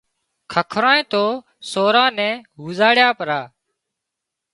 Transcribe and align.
ککرانئي 0.51 1.03
تو 1.11 1.25
سوران 1.71 2.11
نين 2.19 2.33
هوزواڙيا 2.61 3.09
پرا 3.17 3.39